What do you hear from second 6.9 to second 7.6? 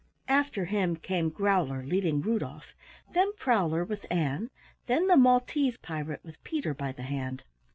the hand.